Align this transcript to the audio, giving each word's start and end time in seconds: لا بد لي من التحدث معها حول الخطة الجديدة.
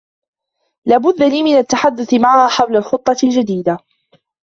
لا 0.87 0.97
بد 0.97 1.21
لي 1.23 1.43
من 1.43 1.57
التحدث 1.57 2.13
معها 2.13 2.47
حول 2.47 2.75
الخطة 2.77 3.15
الجديدة. 3.23 3.77